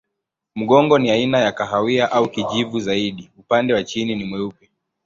[0.55, 4.69] Mgongo ni aina ya kahawia au kijivu zaidi, upande wa chini ni mweupe.